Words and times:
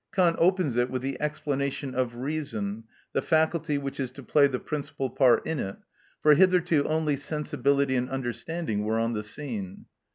Kant 0.11 0.35
opens 0.39 0.77
it 0.77 0.89
with 0.89 1.03
the 1.03 1.21
explanation 1.21 1.93
of 1.93 2.15
reason, 2.15 2.85
the 3.13 3.21
faculty 3.21 3.77
which 3.77 3.99
is 3.99 4.09
to 4.13 4.23
play 4.23 4.47
the 4.47 4.57
principal 4.59 5.11
part 5.11 5.45
in 5.45 5.59
it, 5.59 5.75
for 6.23 6.33
hitherto 6.33 6.83
only 6.87 7.15
sensibility 7.15 7.95
and 7.95 8.09
understanding 8.09 8.83
were 8.83 8.97
on 8.97 9.13
the 9.13 9.21
scene. 9.21 9.85